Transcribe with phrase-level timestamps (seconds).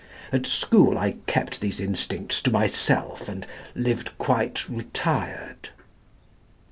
[0.33, 5.69] At school I kept these instincts to myself, and lived quite retired."